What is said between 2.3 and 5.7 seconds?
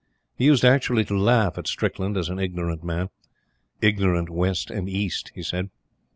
ignorant man "ignorant West and East" he said.